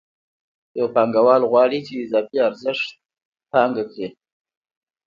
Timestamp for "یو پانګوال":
0.77-1.41